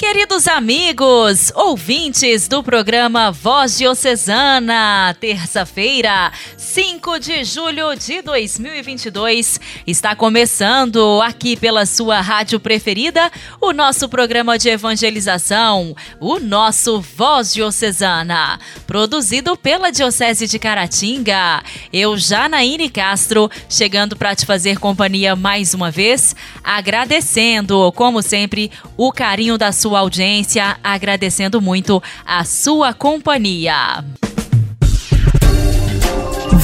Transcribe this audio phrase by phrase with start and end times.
[0.00, 11.20] Queridos amigos, ouvintes do programa Voz Diocesana, terça-feira, 5 de julho de 2022, está começando
[11.20, 19.54] aqui pela sua rádio preferida o nosso programa de evangelização, o nosso Voz Diocesana, produzido
[19.54, 21.62] pela Diocese de Caratinga.
[21.92, 29.12] Eu, Janaíne Castro, chegando para te fazer companhia mais uma vez, agradecendo, como sempre, o
[29.12, 34.04] carinho da sua audiência, agradecendo muito a sua companhia.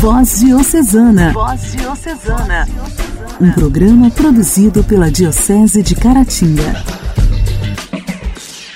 [0.01, 1.33] Voz Diocesana.
[1.33, 2.69] Voz Diocesana.
[3.41, 6.85] Um programa produzido pela Diocese de Caratinga.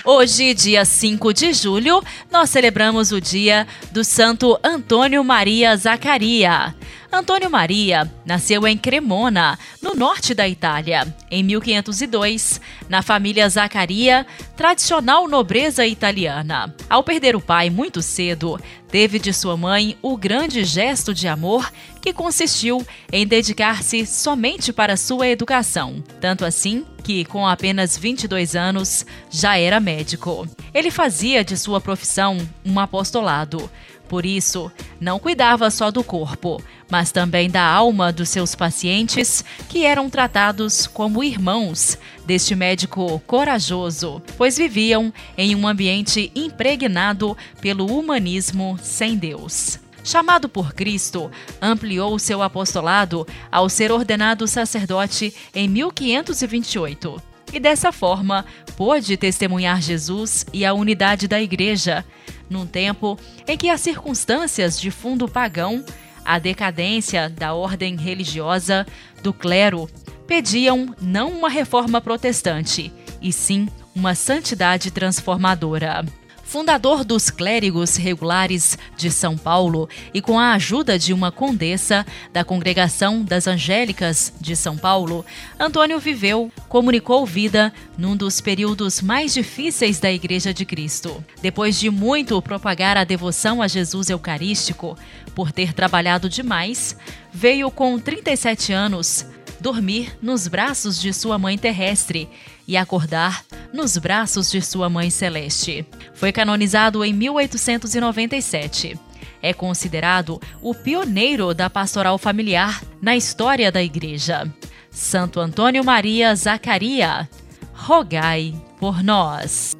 [0.04, 6.74] Hoje, dia 5 de julho, nós celebramos o dia do Santo Antônio Maria Zacaria.
[7.12, 14.24] Antônio Maria nasceu em Cremona, no norte da Itália, em 1502, na família Zaccaria,
[14.56, 16.72] tradicional nobreza italiana.
[16.88, 21.72] Ao perder o pai muito cedo, teve de sua mãe o grande gesto de amor
[22.00, 26.02] que consistiu em dedicar-se somente para sua educação.
[26.20, 30.48] Tanto assim que, com apenas 22 anos, já era médico.
[30.72, 33.68] Ele fazia de sua profissão um apostolado.
[34.10, 39.84] Por isso, não cuidava só do corpo, mas também da alma dos seus pacientes, que
[39.84, 48.76] eram tratados como irmãos deste médico corajoso, pois viviam em um ambiente impregnado pelo humanismo
[48.82, 49.78] sem Deus.
[50.02, 51.30] Chamado por Cristo,
[51.62, 58.44] ampliou seu apostolado ao ser ordenado sacerdote em 1528 e dessa forma
[58.76, 62.04] pôde testemunhar Jesus e a unidade da Igreja,
[62.50, 65.82] num tempo em que as circunstâncias de fundo pagão,
[66.24, 68.86] a decadência da ordem religiosa,
[69.22, 69.88] do clero,
[70.26, 76.04] pediam não uma reforma protestante, e sim uma santidade transformadora
[76.50, 82.42] fundador dos clérigos regulares de São Paulo e com a ajuda de uma condessa da
[82.42, 85.24] Congregação das Angélicas de São Paulo,
[85.60, 91.24] Antônio viveu, comunicou vida num dos períodos mais difíceis da Igreja de Cristo.
[91.40, 94.98] Depois de muito propagar a devoção a Jesus Eucarístico,
[95.36, 96.96] por ter trabalhado demais,
[97.32, 99.24] veio com 37 anos
[99.60, 102.28] dormir nos braços de sua mãe terrestre
[102.66, 105.86] e acordar nos braços de sua mãe celeste.
[106.14, 108.98] Foi canonizado em 1897.
[109.42, 114.50] É considerado o pioneiro da pastoral familiar na história da Igreja.
[114.90, 117.28] Santo Antônio Maria Zacaria,
[117.72, 119.76] rogai por nós.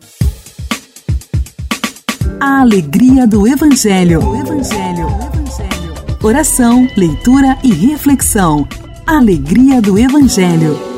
[2.41, 4.21] A alegria do Evangelho.
[4.27, 5.07] O Evangelho.
[5.07, 5.95] O Evangelho.
[6.23, 8.67] Oração, leitura e reflexão.
[9.07, 10.90] Alegria do Evangelho.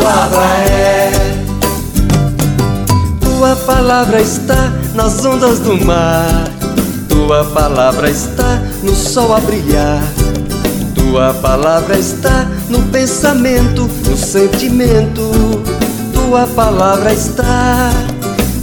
[0.00, 1.10] Palavra é,
[3.20, 6.44] tua palavra está nas ondas do mar,
[7.08, 10.02] tua palavra está no sol a brilhar.
[10.94, 15.32] Tua palavra está no pensamento, no sentimento.
[16.12, 17.90] Tua palavra está.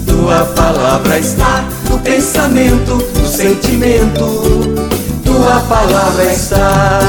[0.06, 4.88] Tua palavra está no pensamento, no sentimento.
[5.26, 7.00] Tua palavra está.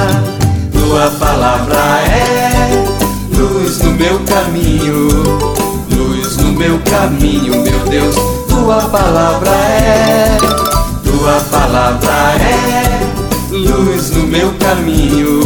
[0.72, 2.87] Tua palavra é
[3.38, 5.08] luz no meu caminho,
[5.96, 8.14] luz no meu caminho, meu Deus.
[8.48, 10.36] Tua palavra é.
[11.04, 12.12] Tua palavra
[12.42, 12.98] é
[13.50, 15.40] luz no meu caminho,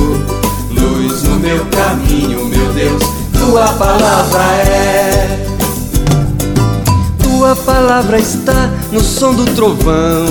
[0.70, 3.02] luz no meu caminho, meu Deus,
[3.32, 5.46] tua palavra é.
[7.22, 10.26] Tua palavra está no som do trovão,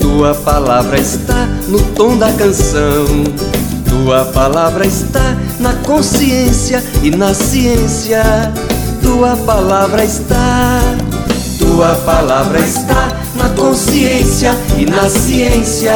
[0.00, 3.06] tua palavra está no tom da canção,
[4.04, 8.22] tua palavra está na consciência e na ciência,
[9.00, 10.78] tua palavra está.
[11.58, 15.94] Tua palavra está na consciência e na ciência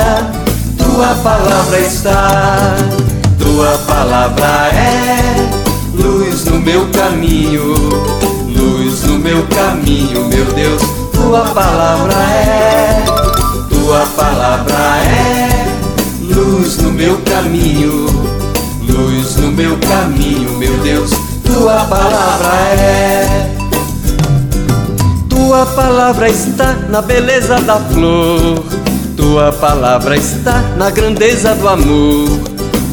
[0.78, 2.76] tua palavra está,
[3.38, 5.46] tua palavra é
[5.94, 7.74] luz no meu caminho,
[8.56, 10.82] luz no meu caminho meu Deus,
[11.12, 13.04] tua palavra é,
[13.68, 14.74] tua palavra
[15.04, 15.37] é
[16.68, 18.04] luz no meu caminho,
[18.82, 21.12] luz no meu caminho, meu Deus,
[21.42, 23.56] tua palavra é.
[25.30, 28.62] Tua palavra está na beleza da flor,
[29.16, 32.38] tua palavra está na grandeza do amor.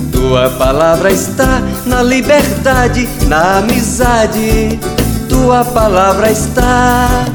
[0.10, 4.80] Tua palavra está na liberdade, na amizade.
[5.28, 7.26] Tua palavra está,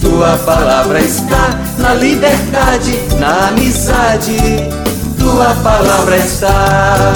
[0.00, 4.89] tua palavra está na liberdade, na amizade.
[5.30, 7.12] Tua palavra está,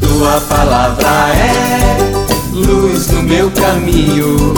[0.00, 1.96] tua palavra é
[2.52, 4.54] luz no meu caminho,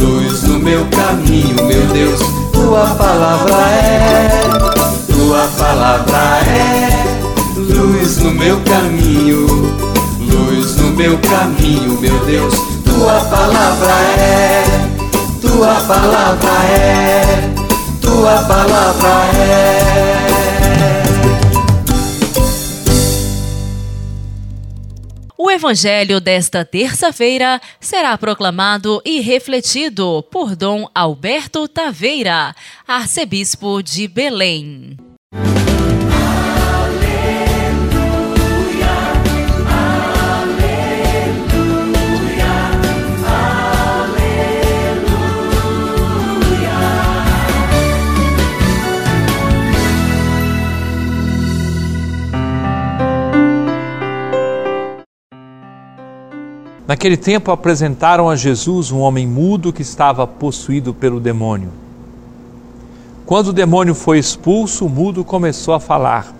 [0.00, 2.20] luz no meu caminho, meu Deus.
[2.50, 4.28] Tua palavra é,
[5.12, 7.04] tua palavra é
[7.54, 9.46] luz no meu caminho,
[10.18, 12.54] luz no meu caminho, meu Deus.
[12.82, 14.64] Tua palavra é,
[15.42, 16.50] tua palavra
[16.80, 17.50] é,
[18.00, 20.31] tua palavra é.
[25.44, 32.54] O Evangelho desta terça-feira será proclamado e refletido por Dom Alberto Taveira,
[32.86, 34.96] arcebispo de Belém.
[56.92, 61.70] Naquele tempo apresentaram a Jesus um homem mudo que estava possuído pelo demônio.
[63.24, 66.34] Quando o demônio foi expulso, o mudo começou a falar.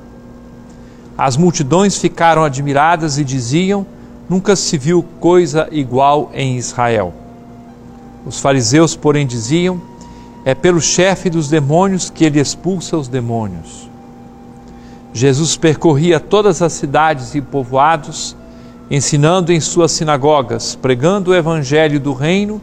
[1.17, 3.87] As multidões ficaram admiradas e diziam:
[4.29, 7.15] Nunca se viu coisa igual em Israel.
[8.27, 9.81] Os fariseus, porém, diziam:
[10.45, 13.89] É pelo chefe dos demônios que ele expulsa os demônios.
[15.15, 18.37] Jesus percorria todas as cidades e povoados,
[18.93, 22.61] ensinando em suas sinagogas, pregando o evangelho do reino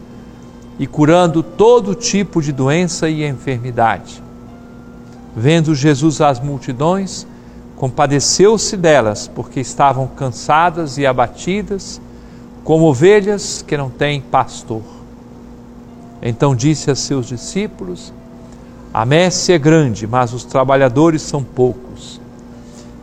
[0.77, 4.21] e curando todo tipo de doença e enfermidade.
[5.35, 7.25] Vendo Jesus as multidões,
[7.75, 11.99] compadeceu-se delas, porque estavam cansadas e abatidas,
[12.63, 14.83] como ovelhas que não têm pastor.
[16.21, 18.13] Então disse a seus discípulos:
[18.93, 21.88] A messe é grande, mas os trabalhadores são poucos.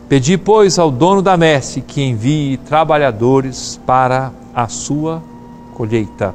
[0.08, 5.20] Pedi, pois, ao dono da messe que envie trabalhadores para a sua
[5.74, 6.32] colheita.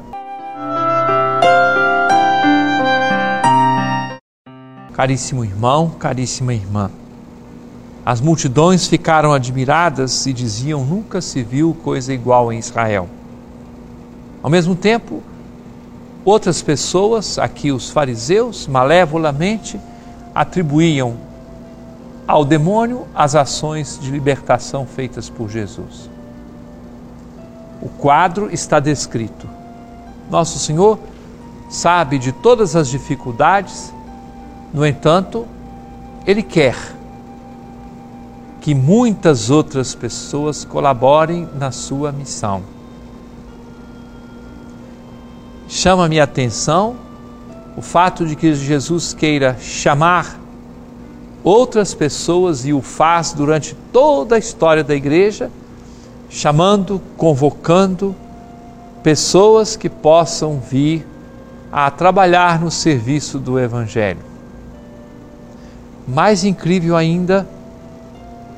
[4.92, 6.90] Caríssimo irmão, caríssima irmã,
[8.04, 13.08] as multidões ficaram admiradas e diziam: nunca se viu coisa igual em Israel.
[14.42, 15.22] Ao mesmo tempo,
[16.26, 19.80] outras pessoas, aqui os fariseus, malevolamente,
[20.34, 21.31] atribuíam
[22.26, 26.10] ao demônio as ações de libertação feitas por Jesus.
[27.80, 29.48] O quadro está descrito.
[30.30, 30.98] Nosso Senhor
[31.68, 33.92] sabe de todas as dificuldades,
[34.72, 35.46] no entanto,
[36.26, 36.76] Ele quer
[38.60, 42.62] que muitas outras pessoas colaborem na sua missão.
[45.68, 46.94] Chama minha atenção
[47.76, 50.38] o fato de que Jesus queira chamar
[51.44, 55.50] outras pessoas e o faz durante toda a história da igreja,
[56.28, 58.14] chamando, convocando
[59.02, 61.06] pessoas que possam vir
[61.70, 64.20] a trabalhar no serviço do Evangelho.
[66.06, 67.48] Mais incrível ainda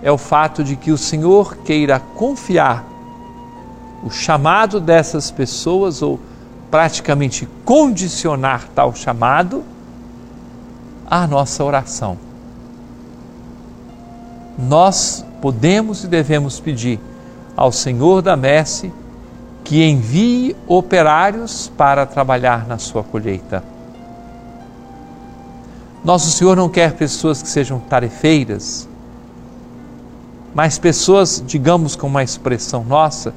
[0.03, 2.85] é o fato de que o Senhor queira confiar
[4.03, 6.21] o chamado dessas pessoas ou
[6.71, 9.65] praticamente condicionar tal chamado
[11.09, 12.19] à nossa oração
[14.59, 17.01] nós podemos e devemos pedir
[17.57, 18.93] ao Senhor da Messe
[19.63, 23.65] que envie operários para trabalhar na sua colheita.
[26.05, 28.87] Nosso Senhor não quer pessoas que sejam tarefeiras,
[30.55, 33.33] mas pessoas, digamos com uma expressão nossa,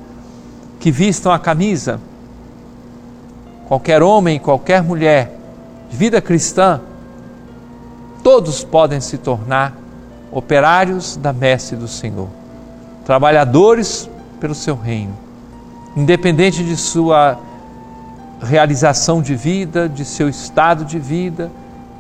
[0.80, 2.00] que vistam a camisa.
[3.68, 5.34] Qualquer homem, qualquer mulher
[5.90, 6.82] de vida cristã,
[8.22, 9.87] todos podem se tornar
[10.32, 12.28] operários da messe do Senhor,
[13.06, 15.16] trabalhadores pelo seu reino,
[15.96, 17.40] independente de sua
[18.42, 21.52] realização de vida, de seu estado de vida,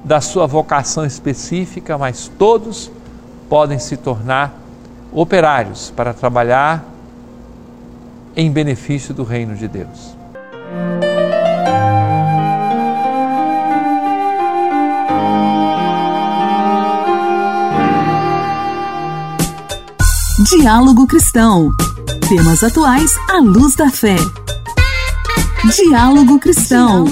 [0.03, 2.91] da sua vocação específica, mas todos
[3.49, 4.53] podem se tornar
[5.11, 6.85] operários para trabalhar
[8.35, 10.15] em benefício do reino de Deus.
[20.49, 21.73] Diálogo Cristão.
[22.29, 24.15] Temas atuais à luz da fé.
[25.75, 27.03] Diálogo Cristão.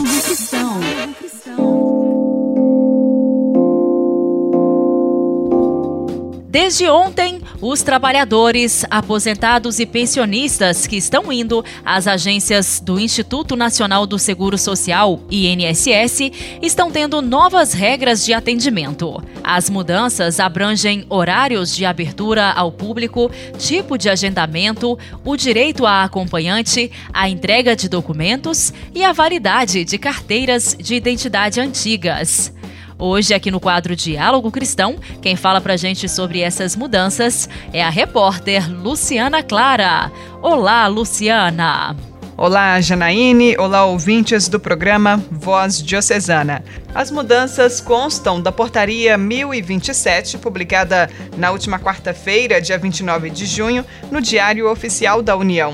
[6.48, 14.06] Desde ontem, os trabalhadores, aposentados e pensionistas que estão indo às agências do Instituto Nacional
[14.06, 16.32] do Seguro Social, INSS,
[16.62, 19.20] estão tendo novas regras de atendimento.
[19.44, 26.92] As mudanças abrangem horários de abertura ao público, tipo de agendamento, o direito a acompanhante,
[27.12, 32.54] a entrega de documentos e a validade de carteiras de identidade antigas.
[32.98, 37.90] Hoje, aqui no quadro Diálogo Cristão, quem fala pra gente sobre essas mudanças é a
[37.90, 40.10] repórter Luciana Clara.
[40.42, 41.94] Olá, Luciana!
[42.38, 43.58] Olá, Janaíne.
[43.58, 46.64] Olá, ouvintes do programa Voz Diocesana.
[46.94, 54.22] As mudanças constam da Portaria 1027, publicada na última quarta-feira, dia 29 de junho, no
[54.22, 55.74] Diário Oficial da União.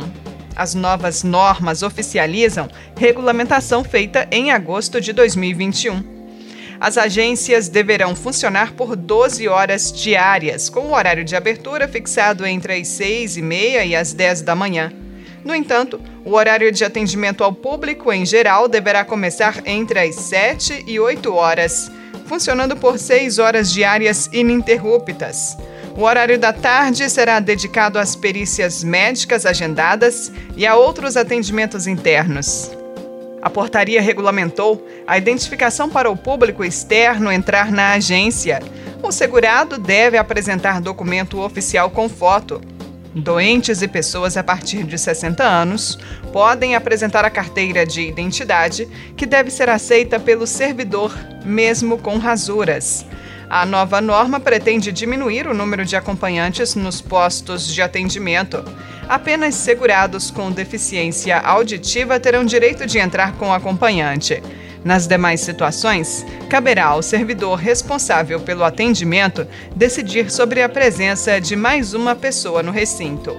[0.56, 6.11] As novas normas oficializam regulamentação feita em agosto de 2021
[6.82, 12.74] as agências deverão funcionar por 12 horas diárias, com o horário de abertura fixado entre
[12.74, 14.92] as 6 e meia e as 10 da manhã.
[15.46, 20.86] No entanto, o horário de atendimento ao público em geral deverá começar entre as 7
[20.88, 21.92] e 8 horas,
[22.26, 25.56] funcionando por 6 horas diárias ininterruptas.
[25.96, 32.72] O horário da tarde será dedicado às perícias médicas agendadas e a outros atendimentos internos.
[33.42, 38.62] A portaria regulamentou a identificação para o público externo entrar na agência.
[39.02, 42.62] O segurado deve apresentar documento oficial com foto.
[43.14, 45.98] Doentes e pessoas a partir de 60 anos
[46.32, 51.12] podem apresentar a carteira de identidade, que deve ser aceita pelo servidor,
[51.44, 53.06] mesmo com rasuras.
[53.54, 58.64] A nova norma pretende diminuir o número de acompanhantes nos postos de atendimento.
[59.10, 64.42] Apenas segurados com deficiência auditiva terão direito de entrar com acompanhante.
[64.86, 71.94] Nas demais situações, caberá ao servidor responsável pelo atendimento decidir sobre a presença de mais
[71.94, 73.36] uma pessoa no recinto.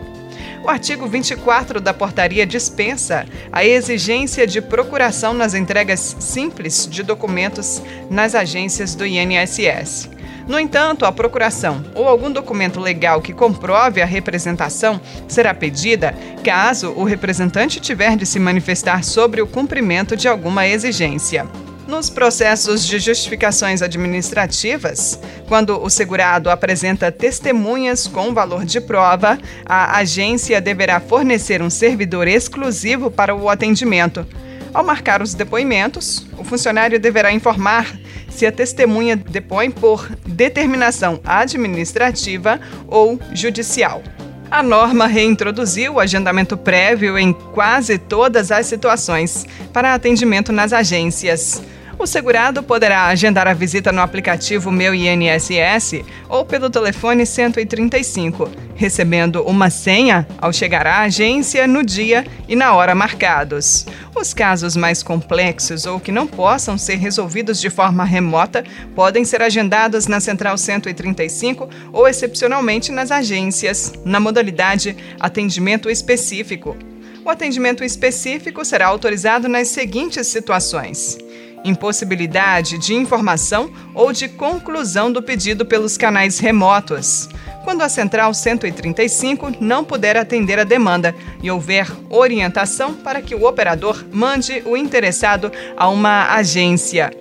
[0.62, 7.82] O artigo 24 da portaria dispensa a exigência de procuração nas entregas simples de documentos
[8.08, 10.08] nas agências do INSS.
[10.46, 16.14] No entanto, a procuração ou algum documento legal que comprove a representação será pedida
[16.44, 21.44] caso o representante tiver de se manifestar sobre o cumprimento de alguma exigência.
[21.92, 29.98] Nos processos de justificações administrativas, quando o segurado apresenta testemunhas com valor de prova, a
[29.98, 34.26] agência deverá fornecer um servidor exclusivo para o atendimento.
[34.72, 37.94] Ao marcar os depoimentos, o funcionário deverá informar
[38.30, 42.58] se a testemunha depõe por determinação administrativa
[42.88, 44.02] ou judicial.
[44.50, 49.44] A norma reintroduziu o agendamento prévio em quase todas as situações
[49.74, 51.60] para atendimento nas agências.
[51.98, 59.42] O segurado poderá agendar a visita no aplicativo Meu INSS ou pelo telefone 135, recebendo
[59.42, 63.86] uma senha ao chegar à agência no dia e na hora marcados.
[64.14, 69.42] Os casos mais complexos ou que não possam ser resolvidos de forma remota podem ser
[69.42, 76.76] agendados na Central 135 ou, excepcionalmente, nas agências, na modalidade atendimento específico.
[77.24, 81.18] O atendimento específico será autorizado nas seguintes situações
[81.64, 87.28] impossibilidade de informação ou de conclusão do pedido pelos canais remotos.
[87.64, 93.46] Quando a Central 135 não puder atender a demanda e houver orientação para que o
[93.46, 97.12] operador mande o interessado a uma agência.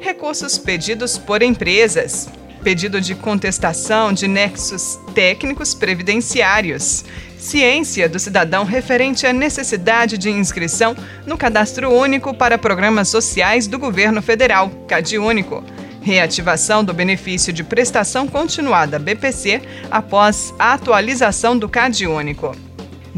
[0.00, 2.28] Recursos pedidos por empresas
[2.68, 7.02] pedido de contestação de nexos técnicos previdenciários,
[7.38, 10.94] ciência do cidadão referente à necessidade de inscrição
[11.24, 15.64] no Cadastro Único para Programas Sociais do Governo Federal, CadÚnico,
[16.02, 22.67] reativação do benefício de prestação continuada BPC após a atualização do CadÚnico.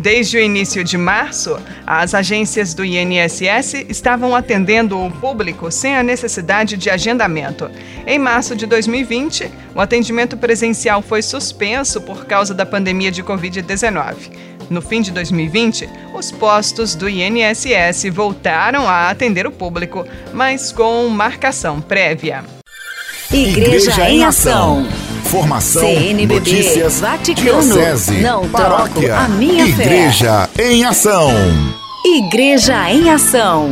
[0.01, 6.03] Desde o início de março, as agências do INSS estavam atendendo o público sem a
[6.03, 7.71] necessidade de agendamento.
[8.07, 14.15] Em março de 2020, o atendimento presencial foi suspenso por causa da pandemia de Covid-19.
[14.71, 21.07] No fim de 2020, os postos do INSS voltaram a atender o público, mas com
[21.11, 22.43] marcação prévia.
[23.31, 24.87] Igreja, em Ação.
[25.21, 30.73] Formação, CNBB, notícias, Vaticano, diocese, não paróquia, troco a minha Igreja fé.
[30.73, 31.31] em Ação.
[32.05, 33.71] Igreja em Ação.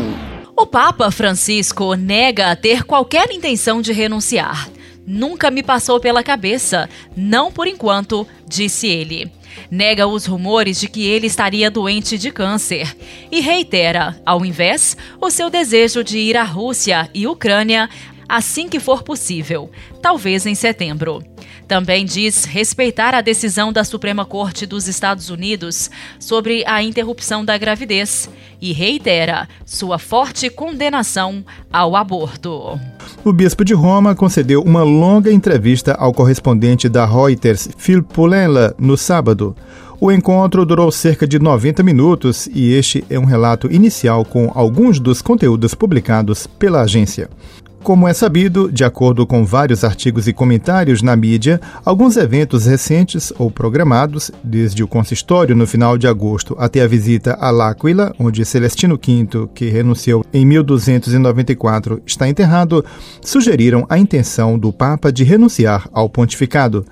[0.57, 4.69] O Papa Francisco nega ter qualquer intenção de renunciar.
[5.07, 9.31] Nunca me passou pela cabeça, não por enquanto, disse ele.
[9.71, 12.95] nega os rumores de que ele estaria doente de câncer
[13.31, 17.89] e reitera, ao invés, o seu desejo de ir à Rússia e Ucrânia
[18.29, 19.71] assim que for possível,
[20.03, 21.23] talvez em setembro.
[21.69, 27.59] Também diz respeitar a decisão da Suprema Corte dos Estados Unidos sobre a interrupção da
[27.59, 28.29] gravidez
[28.61, 32.81] e reitera sua forte condenação ao aborto.
[33.23, 38.97] O bispo de Roma concedeu uma longa entrevista ao correspondente da Reuters, Phil Poulenla, no
[38.97, 39.55] sábado.
[40.01, 45.01] O encontro durou cerca de 90 minutos e este é um relato inicial com alguns
[45.01, 47.29] dos conteúdos publicados pela agência.
[47.83, 53.33] Como é sabido, de acordo com vários artigos e comentários na mídia, alguns eventos recentes
[53.39, 58.45] ou programados, desde o consistório no final de agosto até a visita a L'Aquila, onde
[58.45, 62.85] Celestino V, que renunciou em 1294, está enterrado,
[63.23, 66.85] sugeriram a intenção do Papa de renunciar ao pontificado.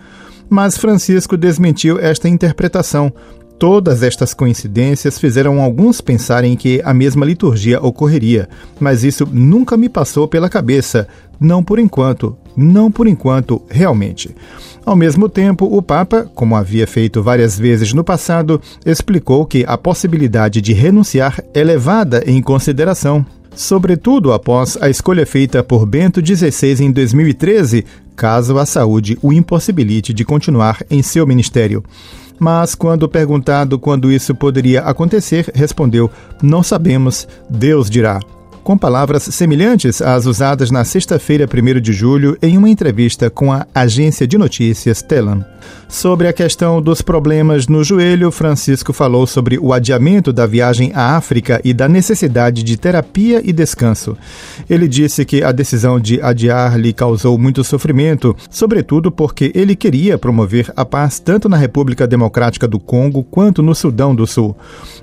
[0.48, 3.12] Mas Francisco desmentiu esta interpretação,
[3.58, 9.88] Todas estas coincidências fizeram alguns pensarem que a mesma liturgia ocorreria, mas isso nunca me
[9.88, 11.08] passou pela cabeça,
[11.40, 14.34] não por enquanto, não por enquanto, realmente.
[14.84, 19.78] Ao mesmo tempo, o Papa, como havia feito várias vezes no passado, explicou que a
[19.78, 26.84] possibilidade de renunciar é levada em consideração, sobretudo após a escolha feita por Bento XVI
[26.84, 31.82] em 2013, caso a saúde o impossibilite de continuar em seu ministério
[32.38, 36.10] mas quando perguntado quando isso poderia acontecer, respondeu:
[36.42, 38.20] Não sabemos, Deus dirá
[38.66, 43.64] com palavras semelhantes às usadas na sexta-feira, 1 de julho, em uma entrevista com a
[43.72, 45.44] agência de notícias Telam.
[45.88, 51.16] Sobre a questão dos problemas no joelho, Francisco falou sobre o adiamento da viagem à
[51.16, 54.16] África e da necessidade de terapia e descanso.
[54.68, 60.18] Ele disse que a decisão de adiar lhe causou muito sofrimento, sobretudo porque ele queria
[60.18, 64.56] promover a paz tanto na República Democrática do Congo quanto no Sudão do Sul.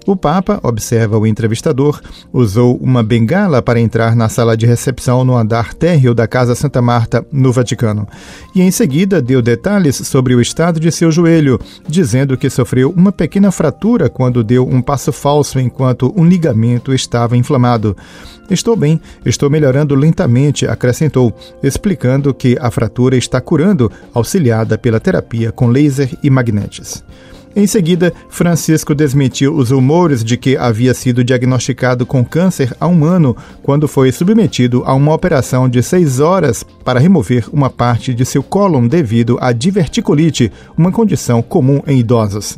[0.06, 5.38] O Papa, observa o entrevistador, usou uma bengala para entrar na sala de recepção no
[5.38, 8.06] andar térreo da Casa Santa Marta, no Vaticano.
[8.54, 13.12] E em seguida deu detalhes sobre o estado de seu joelho, dizendo que sofreu uma
[13.12, 17.98] pequena fratura quando deu um passo falso enquanto um ligamento estava inflamado.
[18.52, 25.52] Estou bem, estou melhorando lentamente, acrescentou, explicando que a fratura está curando, auxiliada pela terapia
[25.52, 27.04] com laser e magnetes.
[27.56, 33.06] Em seguida, Francisco desmentiu os rumores de que havia sido diagnosticado com câncer há um
[33.06, 38.26] ano, quando foi submetido a uma operação de seis horas para remover uma parte de
[38.26, 42.58] seu cólon devido à diverticulite, uma condição comum em idosos.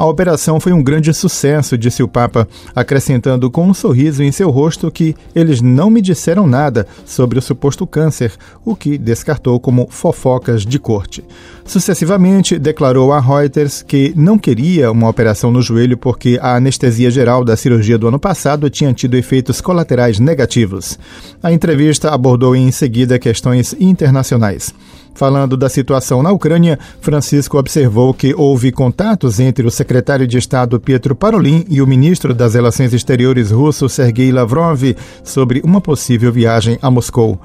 [0.00, 4.48] A operação foi um grande sucesso, disse o Papa, acrescentando com um sorriso em seu
[4.48, 8.32] rosto que eles não me disseram nada sobre o suposto câncer,
[8.64, 11.22] o que descartou como fofocas de corte.
[11.66, 17.44] Sucessivamente, declarou a Reuters que não queria uma operação no joelho porque a anestesia geral
[17.44, 20.98] da cirurgia do ano passado tinha tido efeitos colaterais negativos.
[21.42, 24.72] A entrevista abordou em seguida questões internacionais.
[25.14, 30.80] Falando da situação na Ucrânia, Francisco observou que houve contatos entre o secretário de Estado
[30.80, 34.82] Pietro Parolin e o ministro das Relações Exteriores russo Sergei Lavrov
[35.22, 37.38] sobre uma possível viagem a Moscou.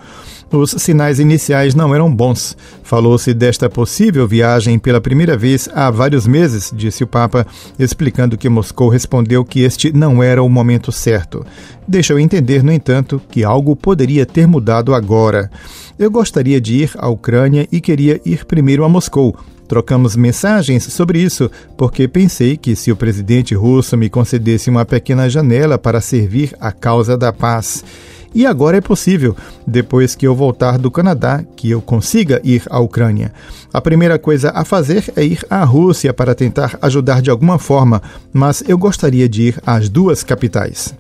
[0.52, 2.56] Os sinais iniciais não eram bons.
[2.84, 7.46] Falou-se desta possível viagem pela primeira vez há vários meses, disse o Papa,
[7.80, 11.46] explicando que Moscou respondeu que este não era o momento certo.
[11.88, 15.50] Deixou entender, no entanto, que algo poderia ter mudado agora.
[15.98, 19.36] Eu gostaria de ir à Ucrânia e queria ir primeiro a Moscou.
[19.68, 25.28] Trocamos mensagens sobre isso, porque pensei que se o presidente russo me concedesse uma pequena
[25.28, 27.84] janela para servir a causa da paz.
[28.36, 29.34] E agora é possível,
[29.66, 33.32] depois que eu voltar do Canadá, que eu consiga ir à Ucrânia.
[33.72, 38.02] A primeira coisa a fazer é ir à Rússia para tentar ajudar de alguma forma,
[38.34, 40.94] mas eu gostaria de ir às duas capitais.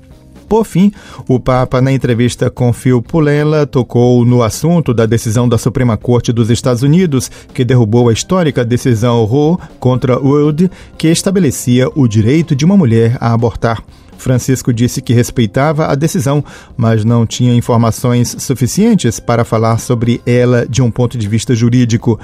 [0.47, 0.93] Por fim,
[1.27, 6.31] o Papa, na entrevista com Phil Pulela, tocou no assunto da decisão da Suprema Corte
[6.31, 12.55] dos Estados Unidos, que derrubou a histórica decisão Roe contra Wood, que estabelecia o direito
[12.55, 13.83] de uma mulher a abortar.
[14.17, 16.43] Francisco disse que respeitava a decisão,
[16.75, 22.19] mas não tinha informações suficientes para falar sobre ela de um ponto de vista jurídico.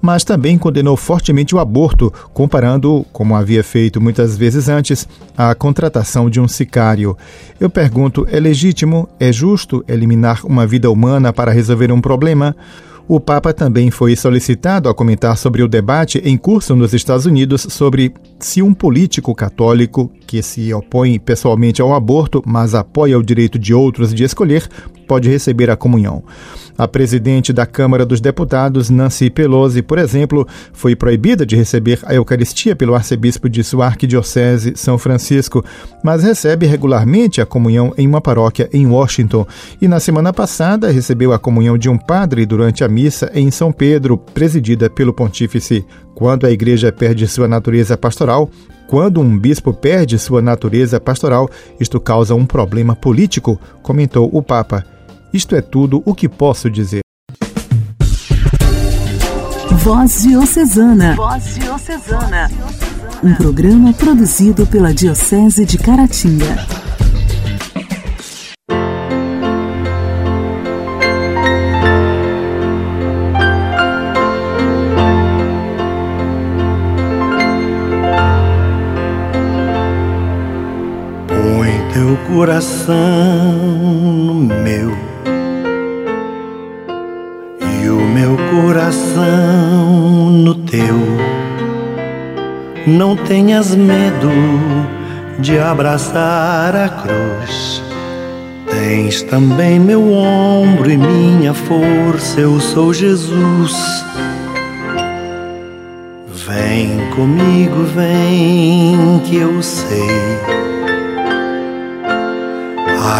[0.00, 6.28] Mas também condenou fortemente o aborto, comparando, como havia feito muitas vezes antes, a contratação
[6.28, 7.16] de um sicário.
[7.58, 12.54] Eu pergunto: é legítimo, é justo eliminar uma vida humana para resolver um problema?
[13.08, 17.64] O Papa também foi solicitado a comentar sobre o debate em curso nos Estados Unidos
[17.70, 23.60] sobre se um político católico que se opõe pessoalmente ao aborto, mas apoia o direito
[23.60, 24.68] de outros de escolher,
[25.06, 26.24] pode receber a comunhão.
[26.78, 32.14] A presidente da Câmara dos Deputados, Nancy Pelosi, por exemplo, foi proibida de receber a
[32.14, 35.64] Eucaristia pelo arcebispo de sua arquidiocese, São Francisco,
[36.04, 39.46] mas recebe regularmente a comunhão em uma paróquia em Washington.
[39.80, 43.72] E na semana passada recebeu a comunhão de um padre durante a missa em São
[43.72, 45.84] Pedro, presidida pelo pontífice.
[46.14, 48.50] Quando a igreja perde sua natureza pastoral,
[48.86, 51.48] quando um bispo perde sua natureza pastoral,
[51.80, 54.95] isto causa um problema político, comentou o Papa.
[55.32, 57.00] Isto é tudo o que posso dizer.
[59.86, 61.14] Voz Diocesana.
[61.14, 62.50] Voz Diocesana.
[63.22, 66.66] Um programa produzido pela Diocese de Caratinga.
[81.28, 82.94] Põe teu coração
[84.44, 85.05] no meu
[88.66, 90.96] coração no teu.
[92.86, 94.30] Não tenhas medo
[95.38, 97.82] de abraçar a cruz.
[98.70, 103.74] Tens também meu ombro e minha força, eu sou Jesus.
[106.46, 110.38] Vem comigo, vem que eu sei.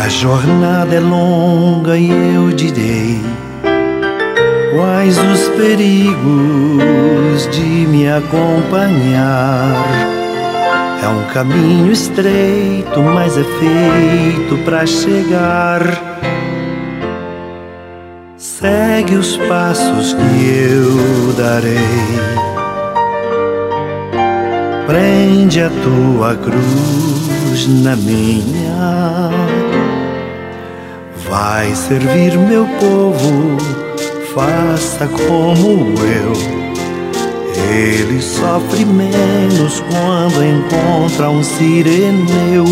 [0.05, 3.21] A jornada é longa e eu direi
[4.77, 9.73] Quais os perigos de me acompanhar?
[11.03, 15.81] É um caminho estreito, mas é feito para chegar.
[18.37, 21.79] Segue os passos que eu darei.
[24.87, 29.31] Prende a tua cruz na minha.
[31.31, 33.86] Vai servir meu povo
[34.37, 36.33] faça como eu.
[37.72, 42.66] Ele sofre menos quando encontra um sireneu.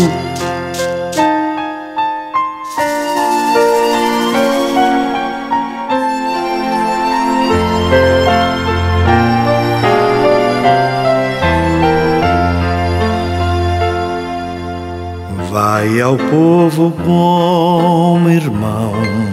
[15.51, 19.24] Vai ao povo como irmão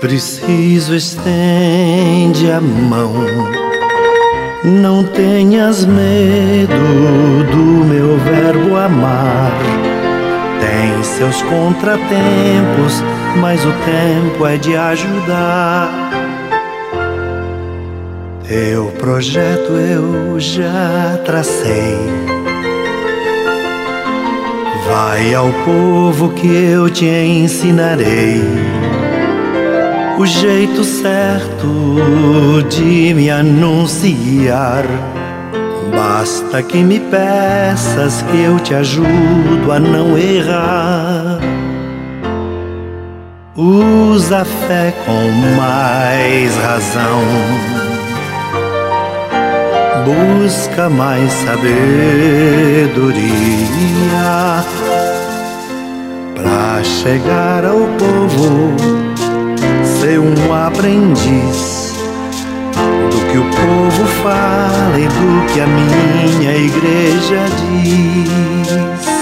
[0.00, 3.12] preciso, estende a mão.
[4.62, 9.52] Não tenhas medo do meu verbo amar.
[10.60, 13.02] Tem seus contratempos,
[13.40, 15.90] mas o tempo é de ajudar.
[18.48, 21.98] Teu projeto eu já tracei.
[24.86, 28.42] Vai ao povo que eu te ensinarei
[30.18, 34.84] o jeito certo de me anunciar.
[35.94, 41.40] Basta que me peças que eu te ajudo a não errar.
[43.56, 47.22] Usa a fé com mais razão.
[50.04, 51.64] Busca mais sabedoria
[56.34, 59.13] para chegar ao povo
[60.04, 61.94] ser um aprendiz
[63.10, 69.13] do que o povo fala e do que a minha igreja diz.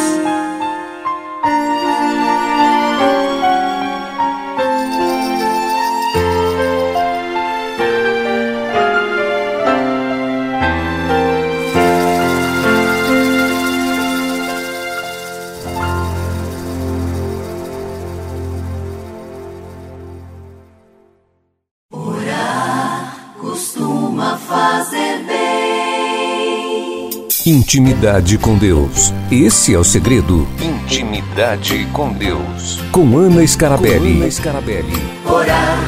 [27.45, 29.13] Intimidade com Deus.
[29.29, 30.47] Esse é o segredo.
[30.63, 32.81] Intimidade com Deus.
[32.93, 34.13] Com Ana Scarabelli.
[34.15, 34.93] Com Ana Scarabelli.
[35.29, 35.79] Orar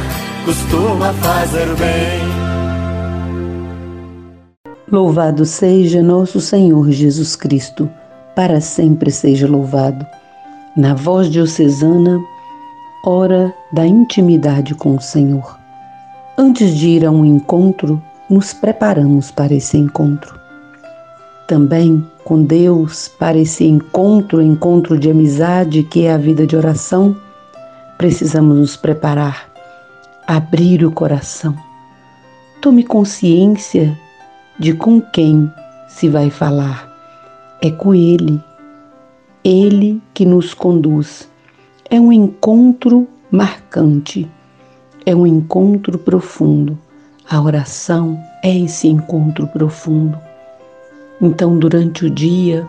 [0.45, 2.23] costuma fazer bem.
[4.91, 7.89] Louvado seja nosso Senhor Jesus Cristo.
[8.35, 10.05] Para sempre seja louvado.
[10.77, 12.21] Na voz diocesana,
[13.07, 15.57] hora da intimidade com o Senhor.
[16.37, 20.43] Antes de ir a um encontro, nos preparamos para esse encontro
[21.47, 27.17] também com Deus para esse encontro, encontro de amizade que é a vida de oração,
[27.99, 29.51] precisamos nos preparar,
[30.27, 31.55] abrir o coração.
[32.61, 33.99] Tome consciência
[34.59, 35.51] de com quem
[35.89, 36.91] se vai falar.
[37.61, 38.41] É com Ele,
[39.43, 41.29] Ele que nos conduz.
[41.91, 44.29] É um encontro marcante.
[45.05, 46.79] É um encontro profundo.
[47.29, 50.19] A oração é esse encontro profundo.
[51.25, 52.69] Então, durante o dia,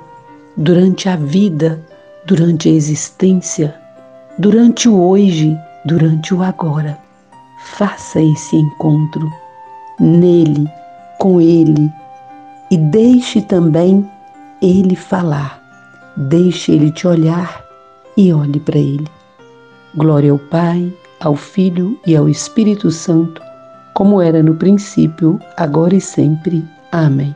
[0.56, 1.78] durante a vida,
[2.26, 3.76] durante a existência,
[4.39, 6.98] durante o hoje, durante o agora,
[7.78, 9.30] faça esse encontro
[10.00, 10.65] nele,
[11.20, 11.91] com ele
[12.72, 14.10] e deixe também
[14.62, 15.62] ele falar.
[16.15, 17.62] Deixe ele te olhar
[18.15, 19.08] e olhe para ele.
[19.98, 23.41] Glória ao Pai, ao Filho e ao Espírito Santo,
[23.94, 26.63] como era no princípio, agora e sempre.
[26.89, 27.36] Amém.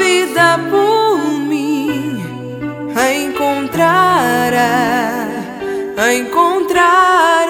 [0.00, 1.18] vida por
[1.50, 2.18] mim
[2.96, 4.54] a encontrar,
[5.96, 7.49] a encontrar.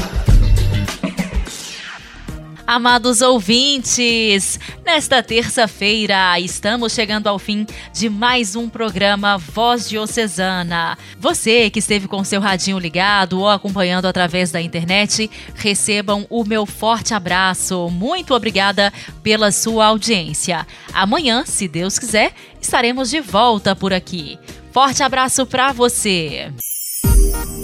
[2.71, 10.97] Amados ouvintes, nesta terça-feira estamos chegando ao fim de mais um programa Voz Diocesana.
[11.19, 16.65] Você que esteve com seu radinho ligado ou acompanhando através da internet, recebam o meu
[16.65, 17.89] forte abraço.
[17.89, 20.65] Muito obrigada pela sua audiência.
[20.93, 22.31] Amanhã, se Deus quiser,
[22.61, 24.39] estaremos de volta por aqui.
[24.71, 26.49] Forte abraço para você.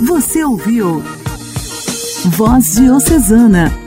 [0.06, 1.02] Você ouviu
[2.26, 3.87] Voz Diocesana